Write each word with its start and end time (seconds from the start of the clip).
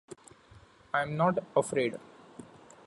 I’m 0.95 1.15
not 1.15 1.37
afraid. 1.55 1.99